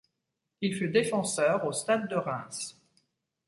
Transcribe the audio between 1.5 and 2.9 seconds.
au Stade de Reims.